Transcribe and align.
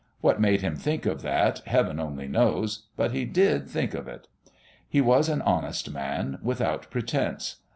What 0.19 0.41
made 0.41 0.61
him 0.61 0.75
think 0.75 1.05
of 1.05 1.21
that, 1.21 1.59
Heaven 1.67 1.99
only 1.99 2.27
knows, 2.27 2.87
but 2.97 3.11
he 3.11 3.23
did 3.23 3.69
think 3.69 3.93
of 3.93 4.07
it. 4.07 4.27
He 4.89 4.99
was 4.99 5.29
an 5.29 5.43
honest 5.43 5.91
man 5.91 6.39
without 6.41 6.89
pretence. 6.89 7.57